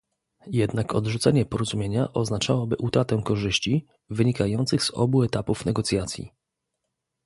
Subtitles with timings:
[0.51, 6.31] Jednak odrzucenie porozumienia oznaczałoby utratę korzyści, wynikających z obu etapów negocjacji